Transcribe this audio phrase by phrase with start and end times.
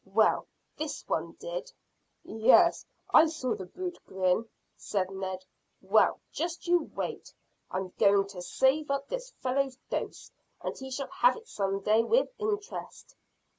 [0.13, 0.47] Well,
[0.77, 1.71] this one did."
[2.23, 5.45] "Yes, I saw the brute grin," said Ned.
[5.79, 7.31] "Well, just you wait.
[7.69, 12.01] I'm going to save up this fellow's dose, and he shall have it some day
[12.03, 13.13] with interest."